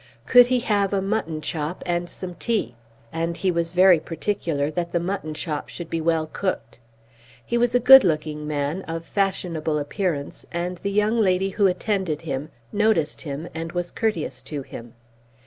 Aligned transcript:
Could 0.25 0.47
he 0.47 0.61
have 0.61 0.93
a 0.93 0.99
mutton 1.03 1.41
chop 1.41 1.83
and 1.85 2.09
some 2.09 2.33
tea? 2.33 2.73
And 3.13 3.37
he 3.37 3.51
was 3.51 3.69
very 3.69 3.99
particular 3.99 4.71
that 4.71 4.93
the 4.93 4.99
mutton 4.99 5.35
chop 5.35 5.69
should 5.69 5.91
be 5.91 6.01
well 6.01 6.25
cooked. 6.25 6.79
He 7.45 7.55
was 7.55 7.75
a 7.75 7.79
good 7.79 8.03
looking 8.03 8.47
man, 8.47 8.81
of 8.87 9.05
fashionable 9.05 9.77
appearance, 9.77 10.43
and 10.51 10.79
the 10.79 10.89
young 10.91 11.17
lady 11.17 11.49
who 11.49 11.67
attended 11.67 12.21
him 12.23 12.49
noticed 12.71 13.21
him 13.21 13.47
and 13.53 13.73
was 13.73 13.91
courteous 13.91 14.41
to 14.41 14.63
him. 14.63 14.95